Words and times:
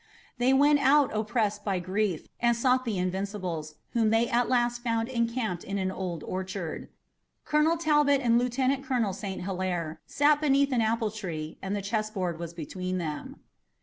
They 0.39 0.51
went 0.51 0.79
out 0.79 1.15
oppressed 1.15 1.63
by 1.63 1.77
grief, 1.79 2.27
and 2.39 2.57
sought 2.57 2.85
the 2.85 2.97
Invincibles, 2.97 3.75
whom 3.91 4.09
they 4.09 4.27
at 4.29 4.49
last 4.49 4.81
found 4.81 5.07
encamped 5.09 5.63
in 5.63 5.77
an 5.77 5.91
old 5.91 6.23
orchard. 6.23 6.89
Colonel 7.45 7.77
Talbot 7.77 8.19
and 8.19 8.39
Lieutenant 8.39 8.83
Colonel 8.83 9.13
St. 9.13 9.43
Hilaire 9.43 10.01
sat 10.07 10.41
beneath 10.41 10.71
an 10.71 10.81
apple 10.81 11.11
tree, 11.11 11.59
and 11.61 11.75
the 11.75 11.83
chessboard 11.83 12.39
was 12.39 12.51
between 12.51 12.97
them. 12.97 13.41